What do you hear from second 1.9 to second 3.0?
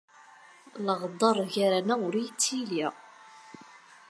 ur yettili.